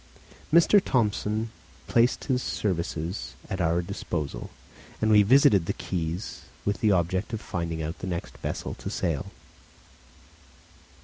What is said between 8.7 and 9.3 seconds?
to sail.